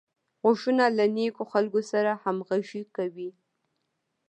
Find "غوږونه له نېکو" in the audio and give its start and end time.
0.41-1.43